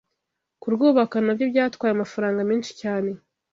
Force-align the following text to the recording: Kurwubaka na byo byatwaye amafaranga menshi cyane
Kurwubaka 0.61 1.15
na 1.23 1.31
byo 1.35 1.45
byatwaye 1.51 1.91
amafaranga 1.93 2.39
menshi 2.49 2.71
cyane 2.81 3.11